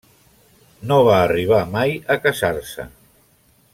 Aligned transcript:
No 0.91 0.97
va 1.07 1.19
arribar 1.25 1.59
mai 1.75 1.93
a 2.15 2.17
casar-se. 2.25 2.89